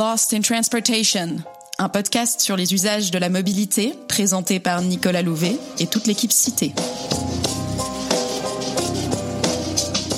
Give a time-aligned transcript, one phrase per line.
[0.00, 1.36] Lost in Transportation,
[1.78, 6.32] un podcast sur les usages de la mobilité présenté par Nicolas Louvet et toute l'équipe
[6.32, 6.72] citée.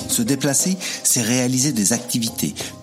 [0.08, 2.54] Se déplacer, c'est réaliser des activités,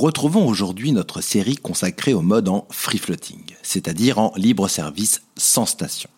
[0.00, 5.66] Retrouvons aujourd'hui notre série consacrée au mode en free floating, c'est-à-dire en libre service sans
[5.66, 6.08] station.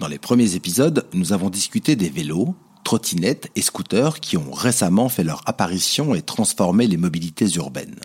[0.00, 5.08] Dans les premiers épisodes, nous avons discuté des vélos, trottinettes et scooters qui ont récemment
[5.08, 8.00] fait leur apparition et transformé les mobilités urbaines.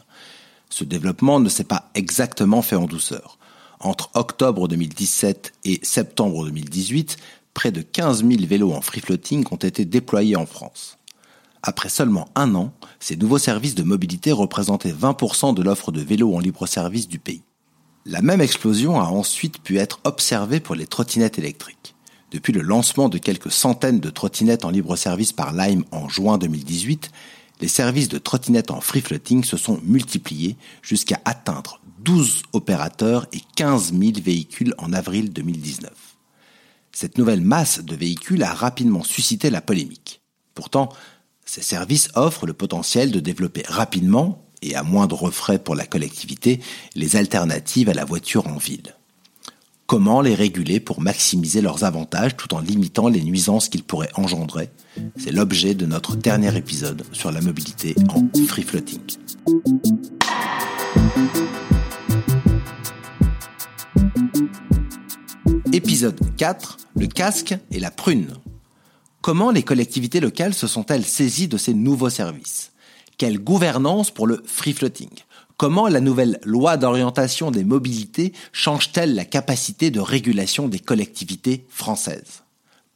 [0.70, 3.40] Ce développement ne s'est pas exactement fait en douceur.
[3.80, 7.18] Entre octobre 2017 et septembre 2018,
[7.56, 10.99] près de 15 000 vélos en free floating ont été déployés en France.
[11.62, 16.34] Après seulement un an, ces nouveaux services de mobilité représentaient 20% de l'offre de vélos
[16.34, 17.44] en libre service du pays.
[18.06, 21.96] La même explosion a ensuite pu être observée pour les trottinettes électriques.
[22.32, 26.38] Depuis le lancement de quelques centaines de trottinettes en libre service par Lime en juin
[26.38, 27.12] 2018,
[27.60, 33.42] les services de trottinettes en free floating se sont multipliés jusqu'à atteindre 12 opérateurs et
[33.56, 35.92] 15 000 véhicules en avril 2019.
[36.92, 40.22] Cette nouvelle masse de véhicules a rapidement suscité la polémique.
[40.56, 40.90] Pourtant,
[41.50, 46.60] ces services offrent le potentiel de développer rapidement et à moindre frais pour la collectivité
[46.94, 48.96] les alternatives à la voiture en ville.
[49.88, 54.70] Comment les réguler pour maximiser leurs avantages tout en limitant les nuisances qu'ils pourraient engendrer?
[55.18, 59.00] C'est l'objet de notre dernier épisode sur la mobilité en free floating.
[65.74, 68.36] Épisode 4, le casque et la prune.
[69.22, 72.72] Comment les collectivités locales se sont-elles saisies de ces nouveaux services?
[73.18, 75.10] Quelle gouvernance pour le free floating?
[75.58, 82.44] Comment la nouvelle loi d'orientation des mobilités change-t-elle la capacité de régulation des collectivités françaises?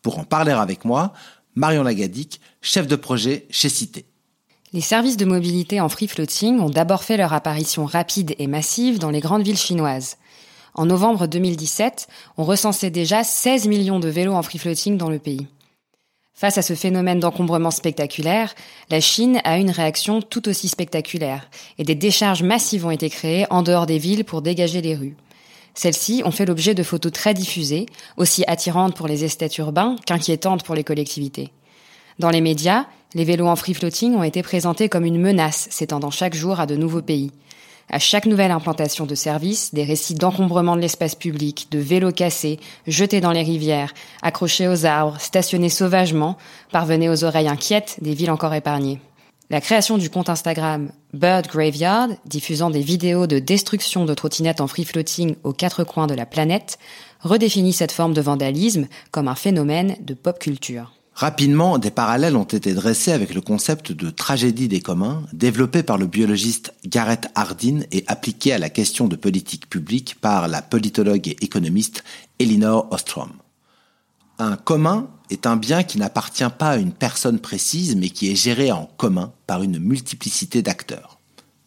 [0.02, 1.12] Pour en parler avec moi,
[1.56, 4.06] Marion Lagadic, chef de projet chez Cité.
[4.72, 8.98] Les services de mobilité en free floating ont d'abord fait leur apparition rapide et massive
[8.98, 10.16] dans les grandes villes chinoises.
[10.74, 12.08] En novembre 2017,
[12.38, 15.48] on recensait déjà 16 millions de vélos en free floating dans le pays.
[16.36, 18.56] Face à ce phénomène d'encombrement spectaculaire,
[18.90, 23.46] la Chine a une réaction tout aussi spectaculaire, et des décharges massives ont été créées
[23.52, 25.16] en dehors des villes pour dégager les rues.
[25.76, 27.86] Celles-ci ont fait l'objet de photos très diffusées,
[28.18, 31.52] aussi attirantes pour les esthètes urbains qu'inquiétantes pour les collectivités.
[32.18, 36.12] Dans les médias, les vélos en free floating ont été présentés comme une menace s'étendant
[36.12, 37.32] chaque jour à de nouveaux pays.
[37.90, 42.60] À chaque nouvelle implantation de service, des récits d'encombrement de l'espace public, de vélos cassés,
[42.88, 46.38] jetés dans les rivières, accrochés aux arbres, stationnés sauvagement,
[46.72, 49.00] parvenaient aux oreilles inquiètes des villes encore épargnées.
[49.50, 54.68] La création du compte Instagram Bird Graveyard, diffusant des vidéos de destruction de trottinettes en
[54.68, 56.80] free floating aux quatre coins de la planète,
[57.20, 60.94] redéfinit cette forme de vandalisme comme un phénomène de pop culture.
[61.16, 66.00] Rapidement, des parallèles ont été dressés avec le concept de tragédie des communs, développé par
[66.00, 71.28] le biologiste Gareth Hardin et appliqué à la question de politique publique par la politologue
[71.28, 72.04] et économiste
[72.40, 73.30] Elinor Ostrom.
[74.40, 78.36] Un commun est un bien qui n'appartient pas à une personne précise, mais qui est
[78.36, 81.20] géré en commun par une multiplicité d'acteurs.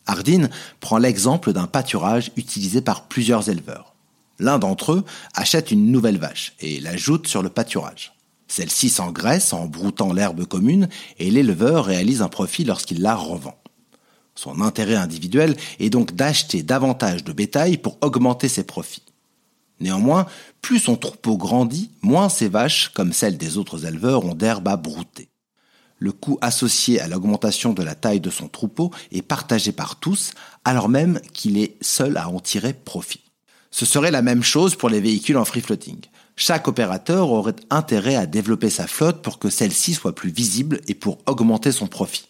[0.07, 0.49] Hardin
[0.81, 3.95] prend l'exemple d'un pâturage utilisé par plusieurs éleveurs.
[4.41, 8.16] L'un d'entre eux achète une nouvelle vache et l'ajoute sur le pâturage.
[8.49, 13.59] Celle-ci s'engraisse en broutant l'herbe commune et l'éleveur réalise un profit lorsqu'il la revend.
[14.35, 19.03] Son intérêt individuel est donc d'acheter davantage de bétail pour augmenter ses profits.
[19.81, 20.27] Néanmoins,
[20.63, 24.77] plus son troupeau grandit, moins ses vaches, comme celles des autres éleveurs, ont d'herbe à
[24.77, 25.29] brouter.
[25.99, 30.33] Le coût associé à l'augmentation de la taille de son troupeau est partagé par tous,
[30.65, 33.23] alors même qu'il est seul à en tirer profit.
[33.71, 35.99] Ce serait la même chose pour les véhicules en free floating.
[36.37, 40.95] Chaque opérateur aurait intérêt à développer sa flotte pour que celle-ci soit plus visible et
[40.95, 42.29] pour augmenter son profit.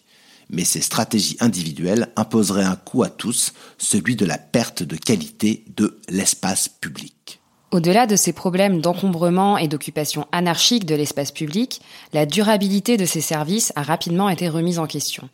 [0.49, 5.65] Mais ces stratégies individuelles imposeraient un coût à tous, celui de la perte de qualité
[5.77, 7.41] de l'espace public.
[7.73, 11.81] Au-delà de ces problèmes d'encombrement et d'occupation anarchique de l'espace public,
[12.13, 15.29] la durabilité de ces services a rapidement été remise en question.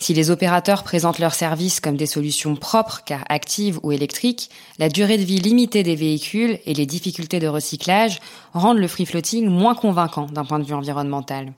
[0.00, 4.48] Si les opérateurs présentent leurs services comme des solutions propres car actives ou électriques,
[4.78, 8.18] la durée de vie limitée des véhicules et les difficultés de recyclage
[8.54, 11.52] rendent le free floating moins convaincant d'un point de vue environnemental.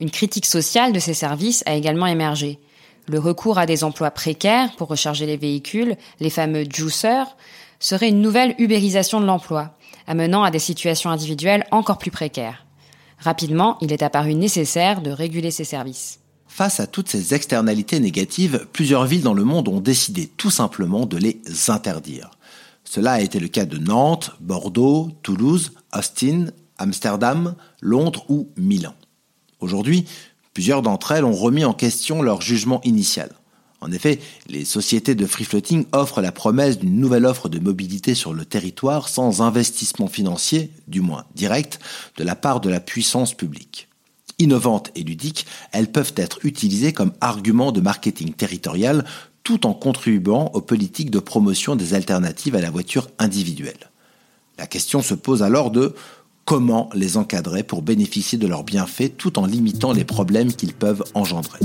[0.00, 2.58] Une critique sociale de ces services a également émergé.
[3.06, 7.36] Le recours à des emplois précaires pour recharger les véhicules, les fameux juicers,
[7.78, 9.76] serait une nouvelle ubérisation de l'emploi,
[10.08, 12.66] amenant à des situations individuelles encore plus précaires.
[13.20, 16.21] Rapidement, il est apparu nécessaire de réguler ces services.
[16.54, 21.06] Face à toutes ces externalités négatives, plusieurs villes dans le monde ont décidé tout simplement
[21.06, 22.30] de les interdire.
[22.84, 28.94] Cela a été le cas de Nantes, Bordeaux, Toulouse, Austin, Amsterdam, Londres ou Milan.
[29.60, 30.04] Aujourd'hui,
[30.52, 33.30] plusieurs d'entre elles ont remis en question leur jugement initial.
[33.80, 38.14] En effet, les sociétés de free floating offrent la promesse d'une nouvelle offre de mobilité
[38.14, 41.80] sur le territoire sans investissement financier, du moins direct,
[42.18, 43.88] de la part de la puissance publique.
[44.42, 49.04] Innovantes et ludiques, elles peuvent être utilisées comme argument de marketing territorial
[49.44, 53.92] tout en contribuant aux politiques de promotion des alternatives à la voiture individuelle.
[54.58, 55.94] La question se pose alors de
[56.44, 61.04] comment les encadrer pour bénéficier de leurs bienfaits tout en limitant les problèmes qu'ils peuvent
[61.14, 61.60] engendrer.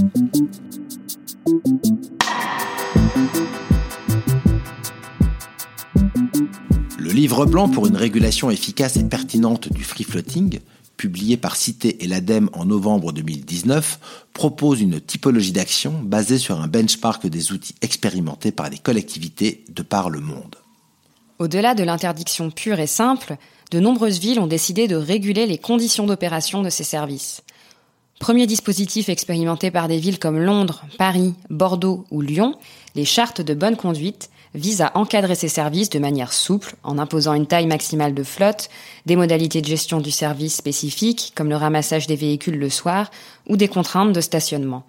[6.99, 10.59] Le livre blanc pour une régulation efficace et pertinente du free floating
[10.97, 13.99] publié par Cité et l'ADEME en novembre 2019,
[14.33, 19.83] propose une typologie d'action basée sur un benchmark des outils expérimentés par les collectivités de
[19.83, 20.55] par le monde.
[21.39, 23.37] Au-delà de l'interdiction pure et simple,
[23.71, 27.43] de nombreuses villes ont décidé de réguler les conditions d'opération de ces services.
[28.19, 32.55] Premier dispositif expérimenté par des villes comme Londres, Paris, Bordeaux ou Lyon,
[32.95, 37.33] les chartes de bonne conduite vise à encadrer ces services de manière souple en imposant
[37.33, 38.69] une taille maximale de flotte,
[39.05, 43.11] des modalités de gestion du service spécifiques comme le ramassage des véhicules le soir
[43.47, 44.83] ou des contraintes de stationnement.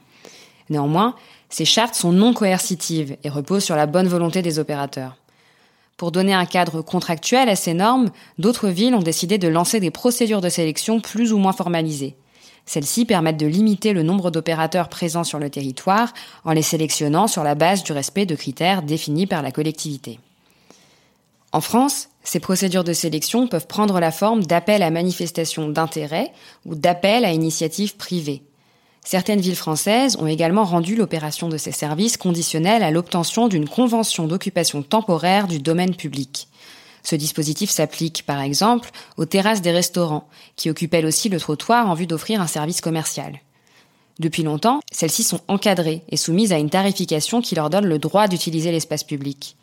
[0.71, 1.15] Néanmoins,
[1.49, 5.17] ces chartes sont non coercitives et reposent sur la bonne volonté des opérateurs.
[5.97, 9.91] Pour donner un cadre contractuel à ces normes, d'autres villes ont décidé de lancer des
[9.91, 12.17] procédures de sélection plus ou moins formalisées.
[12.69, 16.13] Celles-ci permettent de limiter le nombre d'opérateurs présents sur le territoire
[16.45, 20.21] en les sélectionnant sur la base du respect de critères définis par la collectivité.
[21.53, 26.31] En France, ces procédures de sélection peuvent prendre la forme d'appels à manifestation d'intérêt
[26.67, 28.43] ou d'appels à initiative privée.
[29.03, 34.27] Certaines villes françaises ont également rendu l'opération de ces services conditionnelle à l'obtention d'une convention
[34.27, 36.49] d'occupation temporaire du domaine public.
[37.09, 41.89] Ce dispositif s'applique, par exemple, aux terrasses des restaurants, qui occupent elles aussi le trottoir
[41.89, 43.41] en vue d'offrir un service commercial.
[44.19, 48.29] Depuis longtemps, celles-ci sont encadrées et soumises à une tarification qui leur donne le droit
[48.29, 49.57] d'utiliser l'espace public.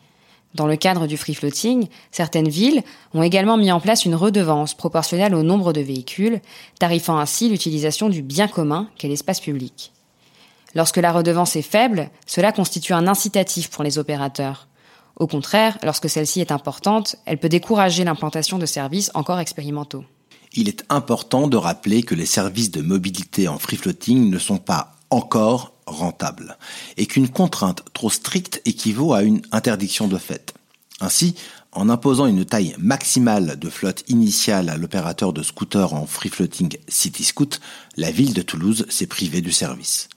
[0.56, 2.82] Dans le cadre du free floating, certaines villes
[3.14, 6.40] ont également mis en place une redevance proportionnelle au nombre de véhicules,
[6.80, 9.92] tarifant ainsi l'utilisation du bien commun qu'est l'espace public.
[10.74, 14.66] Lorsque la redevance est faible, cela constitue un incitatif pour les opérateurs.
[15.16, 20.04] Au contraire, lorsque celle-ci est importante, elle peut décourager l'implantation de services encore expérimentaux.
[20.52, 24.58] Il est important de rappeler que les services de mobilité en free floating ne sont
[24.58, 26.58] pas encore rentables
[26.96, 30.54] et qu'une contrainte trop stricte équivaut à une interdiction de fait.
[31.00, 31.34] Ainsi,
[31.72, 36.76] en imposant une taille maximale de flotte initiale à l'opérateur de scooter en free floating
[36.88, 37.60] CityScoot,
[37.96, 40.08] la ville de Toulouse s'est privée du service.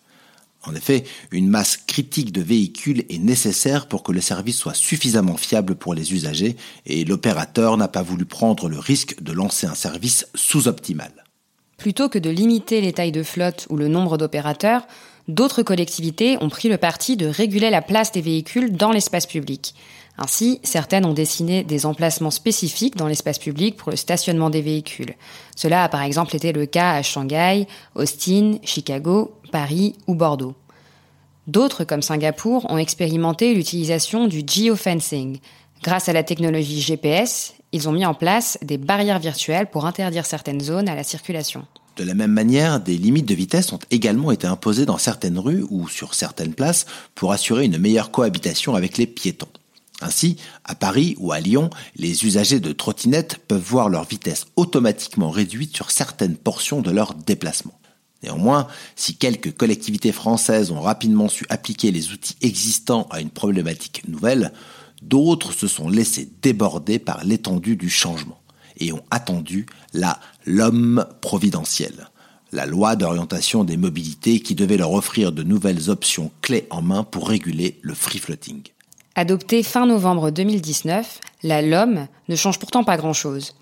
[0.65, 5.37] En effet, une masse critique de véhicules est nécessaire pour que le service soit suffisamment
[5.37, 9.75] fiable pour les usagers et l'opérateur n'a pas voulu prendre le risque de lancer un
[9.75, 11.11] service sous-optimal.
[11.77, 14.85] Plutôt que de limiter les tailles de flotte ou le nombre d'opérateurs,
[15.29, 19.73] d'autres collectivités ont pris le parti de réguler la place des véhicules dans l'espace public.
[20.21, 25.15] Ainsi, certaines ont dessiné des emplacements spécifiques dans l'espace public pour le stationnement des véhicules.
[25.55, 30.55] Cela a par exemple été le cas à Shanghai, Austin, Chicago, Paris ou Bordeaux.
[31.47, 35.39] D'autres, comme Singapour, ont expérimenté l'utilisation du geofencing.
[35.83, 40.25] Grâce à la technologie GPS, ils ont mis en place des barrières virtuelles pour interdire
[40.25, 41.65] certaines zones à la circulation.
[41.95, 45.65] De la même manière, des limites de vitesse ont également été imposées dans certaines rues
[45.69, 46.85] ou sur certaines places
[47.15, 49.47] pour assurer une meilleure cohabitation avec les piétons.
[50.01, 55.29] Ainsi, à Paris ou à Lyon, les usagers de trottinettes peuvent voir leur vitesse automatiquement
[55.29, 57.77] réduite sur certaines portions de leur déplacement.
[58.23, 64.07] Néanmoins, si quelques collectivités françaises ont rapidement su appliquer les outils existants à une problématique
[64.07, 64.51] nouvelle,
[65.01, 68.41] d'autres se sont laissés déborder par l'étendue du changement
[68.77, 72.09] et ont attendu la l'homme providentiel,
[72.51, 77.03] la loi d'orientation des mobilités qui devait leur offrir de nouvelles options clés en main
[77.03, 78.63] pour réguler le free floating.
[79.19, 83.53] Adoptée fin novembre 2019, la LOM ne change pourtant pas grand-chose.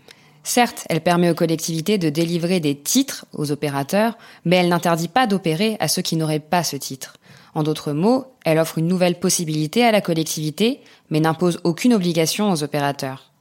[0.43, 5.25] Certes, elle permet aux collectivités de délivrer des titres aux opérateurs, mais elle n'interdit pas
[5.25, 7.15] d'opérer à ceux qui n'auraient pas ce titre.
[7.55, 12.51] En d'autres mots, elle offre une nouvelle possibilité à la collectivité, mais n'impose aucune obligation
[12.51, 13.31] aux opérateurs.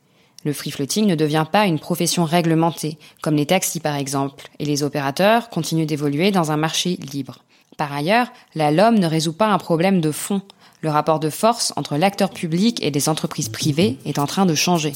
[0.42, 4.64] Le free floating ne devient pas une profession réglementée, comme les taxis par exemple, et
[4.64, 7.42] les opérateurs continuent d'évoluer dans un marché libre.
[7.76, 10.40] Par ailleurs, la LOM ne résout pas un problème de fond.
[10.82, 14.54] Le rapport de force entre l'acteur public et des entreprises privées est en train de
[14.54, 14.92] changer.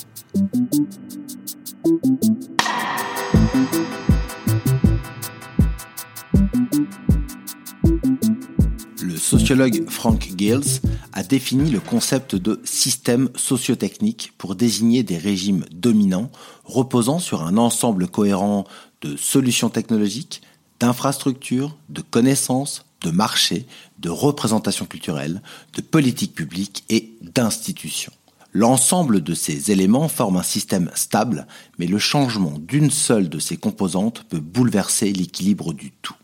[9.02, 10.80] Le sociologue Frank Gills
[11.12, 16.30] a défini le concept de système sociotechnique pour désigner des régimes dominants
[16.64, 18.64] reposant sur un ensemble cohérent
[19.00, 20.42] de solutions technologiques,
[20.78, 23.66] d'infrastructures, de connaissances, de marchés,
[23.98, 25.42] de représentations culturelles,
[25.74, 28.12] de politiques publiques et d'institutions.
[28.52, 31.46] L'ensemble de ces éléments forme un système stable,
[31.78, 36.16] mais le changement d'une seule de ces composantes peut bouleverser l'équilibre du tout.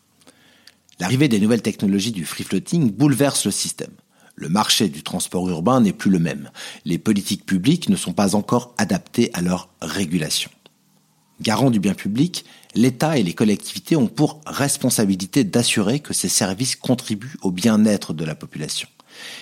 [0.98, 3.92] L'arrivée des nouvelles technologies du free floating bouleverse le système.
[4.34, 6.50] Le marché du transport urbain n'est plus le même.
[6.84, 10.50] Les politiques publiques ne sont pas encore adaptées à leur régulation.
[11.40, 16.76] Garant du bien public, l'État et les collectivités ont pour responsabilité d'assurer que ces services
[16.76, 18.88] contribuent au bien-être de la population.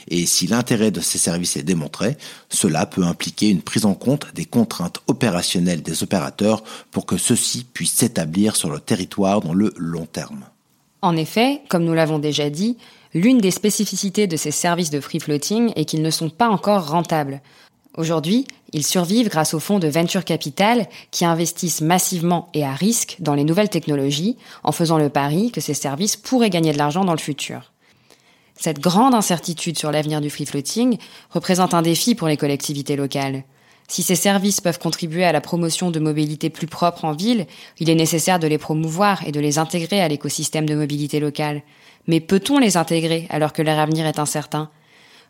[0.08, 2.16] Et si l'intérêt de ces services est démontré,
[2.48, 7.64] cela peut impliquer une prise en compte des contraintes opérationnelles des opérateurs pour que ceux-ci
[7.64, 10.44] puissent s'établir sur le territoire dans le long terme.
[11.02, 12.78] En effet, comme nous l'avons déjà dit,
[13.12, 16.88] l'une des spécificités de ces services de free floating est qu'ils ne sont pas encore
[16.88, 17.42] rentables.
[17.96, 23.16] Aujourd'hui, ils survivent grâce aux fonds de venture capital qui investissent massivement et à risque
[23.20, 27.04] dans les nouvelles technologies en faisant le pari que ces services pourraient gagner de l'argent
[27.04, 27.72] dans le futur.
[28.56, 30.98] Cette grande incertitude sur l'avenir du free floating
[31.30, 33.44] représente un défi pour les collectivités locales.
[33.86, 37.46] Si ces services peuvent contribuer à la promotion de mobilité plus propre en ville,
[37.78, 41.62] il est nécessaire de les promouvoir et de les intégrer à l'écosystème de mobilité locale.
[42.08, 44.70] Mais peut-on les intégrer alors que leur avenir est incertain?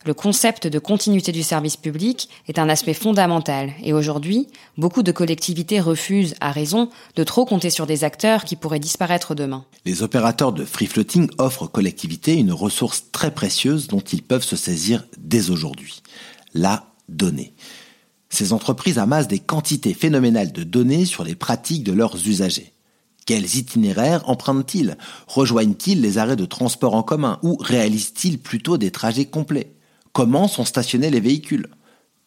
[0.05, 5.13] Le concept de continuité du service public est un aspect fondamental et aujourd'hui, beaucoup de
[5.13, 9.65] collectivités refusent, à raison, de trop compter sur des acteurs qui pourraient disparaître demain.
[9.87, 14.45] Les opérateurs de free floating offrent aux collectivités une ressource très précieuse dont ils peuvent
[14.45, 16.03] se saisir dès aujourd'hui.
[16.53, 17.55] La donnée.
[18.29, 22.73] Ces entreprises amassent des quantités phénoménales de données sur les pratiques de leurs usagers.
[23.27, 24.99] Quels itinéraires empruntent-ils?
[25.27, 29.75] Rejoignent-ils les arrêts de transport en commun ou réalisent-ils plutôt des trajets complets?
[30.15, 31.67] Comment sont stationnés les véhicules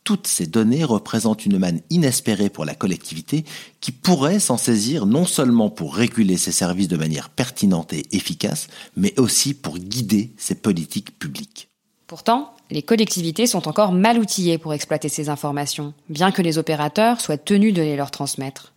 [0.03, 3.45] Toutes ces données représentent une manne inespérée pour la collectivité
[3.79, 8.67] qui pourrait s'en saisir non seulement pour réguler ses services de manière pertinente et efficace,
[8.97, 11.69] mais aussi pour guider ses politiques publiques.
[12.07, 17.21] Pourtant, les collectivités sont encore mal outillées pour exploiter ces informations, bien que les opérateurs
[17.21, 18.73] soient tenus de les leur transmettre.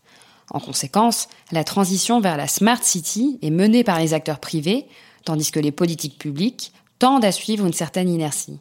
[0.52, 4.86] En conséquence, la transition vers la Smart City est menée par les acteurs privés,
[5.24, 8.60] tandis que les politiques publiques tendent à suivre une certaine inertie.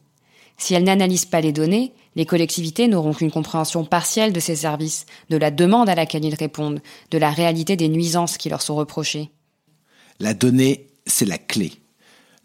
[0.60, 5.06] Si elles n'analysent pas les données, les collectivités n'auront qu'une compréhension partielle de ces services,
[5.30, 8.76] de la demande à laquelle ils répondent, de la réalité des nuisances qui leur sont
[8.76, 9.32] reprochées.
[10.20, 11.72] La donnée, c'est la clé.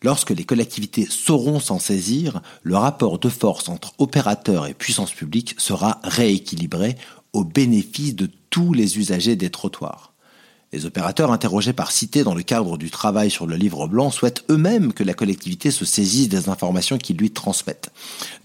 [0.00, 5.56] Lorsque les collectivités sauront s'en saisir, le rapport de force entre opérateurs et puissance publique
[5.58, 6.94] sera rééquilibré
[7.32, 10.13] au bénéfice de tous les usagers des trottoirs.
[10.74, 14.42] Les opérateurs interrogés par Cité dans le cadre du travail sur le livre blanc souhaitent
[14.50, 17.92] eux-mêmes que la collectivité se saisisse des informations qu'ils lui transmettent,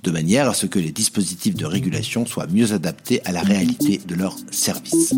[0.04, 4.00] de manière à ce que les dispositifs de régulation soient mieux adaptés à la réalité
[4.06, 5.16] de leurs services.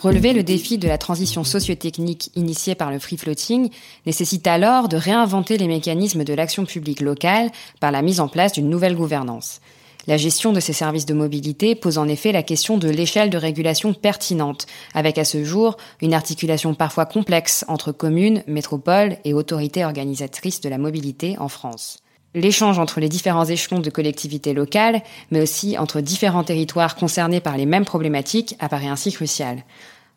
[0.00, 3.68] Relever le défi de la transition sociotechnique initiée par le free floating
[4.06, 7.50] nécessite alors de réinventer les mécanismes de l'action publique locale
[7.80, 9.60] par la mise en place d'une nouvelle gouvernance.
[10.08, 13.36] La gestion de ces services de mobilité pose en effet la question de l'échelle de
[13.36, 19.84] régulation pertinente, avec à ce jour une articulation parfois complexe entre communes, métropoles et autorités
[19.84, 21.98] organisatrices de la mobilité en France.
[22.34, 27.58] L'échange entre les différents échelons de collectivités locales, mais aussi entre différents territoires concernés par
[27.58, 29.62] les mêmes problématiques, apparaît ainsi crucial.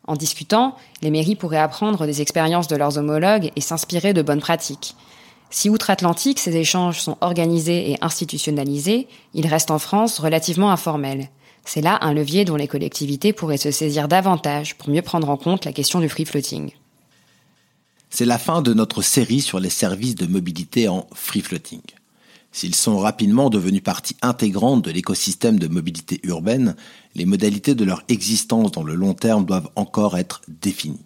[0.06, 4.40] En discutant, les mairies pourraient apprendre des expériences de leurs homologues et s'inspirer de bonnes
[4.40, 4.96] pratiques.
[5.52, 11.28] Si outre-Atlantique, ces échanges sont organisés et institutionnalisés, ils restent en France relativement informels.
[11.66, 15.36] C'est là un levier dont les collectivités pourraient se saisir davantage pour mieux prendre en
[15.36, 16.70] compte la question du free floating.
[18.08, 21.82] C'est la fin de notre série sur les services de mobilité en free floating.
[22.50, 26.76] S'ils sont rapidement devenus partie intégrante de l'écosystème de mobilité urbaine,
[27.14, 31.04] les modalités de leur existence dans le long terme doivent encore être définies.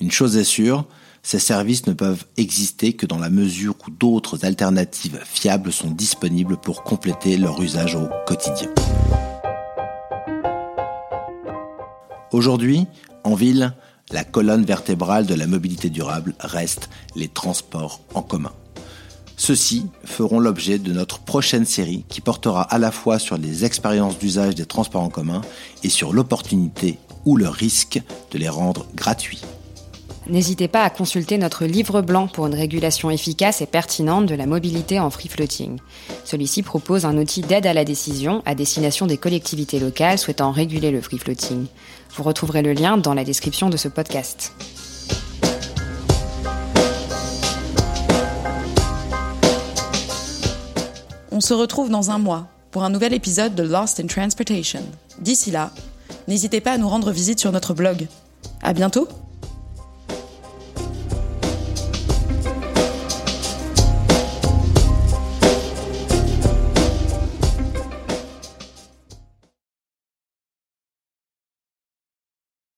[0.00, 0.86] Une chose est sûre,
[1.22, 6.56] ces services ne peuvent exister que dans la mesure où d'autres alternatives fiables sont disponibles
[6.56, 8.68] pour compléter leur usage au quotidien.
[12.32, 12.86] Aujourd'hui,
[13.24, 13.74] en ville,
[14.12, 18.52] la colonne vertébrale de la mobilité durable reste les transports en commun.
[19.36, 24.18] Ceux-ci feront l'objet de notre prochaine série qui portera à la fois sur les expériences
[24.18, 25.40] d'usage des transports en commun
[25.82, 29.40] et sur l'opportunité ou le risque de les rendre gratuits.
[30.26, 34.46] N'hésitez pas à consulter notre livre blanc pour une régulation efficace et pertinente de la
[34.46, 35.78] mobilité en free floating.
[36.24, 40.90] Celui-ci propose un outil d'aide à la décision à destination des collectivités locales souhaitant réguler
[40.90, 41.66] le free floating.
[42.14, 44.52] Vous retrouverez le lien dans la description de ce podcast.
[51.32, 54.82] On se retrouve dans un mois pour un nouvel épisode de Lost in Transportation.
[55.20, 55.70] D'ici là,
[56.28, 58.06] n'hésitez pas à nous rendre visite sur notre blog.
[58.62, 59.08] À bientôt!